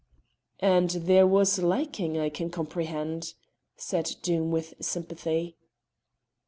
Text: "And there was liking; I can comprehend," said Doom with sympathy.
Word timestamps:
"And 0.61 0.89
there 0.89 1.27
was 1.27 1.59
liking; 1.59 2.17
I 2.17 2.29
can 2.29 2.49
comprehend," 2.49 3.35
said 3.77 4.15
Doom 4.23 4.49
with 4.49 4.73
sympathy. 4.83 5.57